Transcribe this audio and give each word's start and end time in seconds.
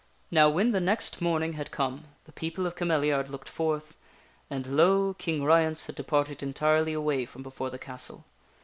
Now 0.31 0.49
when 0.49 0.71
the 0.71 0.79
next 0.81 1.21
morning 1.21 1.53
had 1.53 1.69
come 1.69 2.05
the 2.23 2.31
people 2.31 2.65
of 2.65 2.75
Cameliard 2.75 3.29
looked 3.29 3.47
forth 3.47 3.95
and, 4.49 4.65
lo! 4.75 5.13
King 5.13 5.43
Ryence 5.43 5.85
had 5.85 5.93
departed 5.93 6.41
entirely 6.41 6.93
away 6.93 7.27
from 7.27 7.43
before 7.43 7.69
the 7.69 7.77
castle. 7.77 8.25